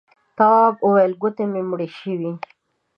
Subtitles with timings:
[0.37, 2.31] تواب وويل: گوتې مې مړې شوې.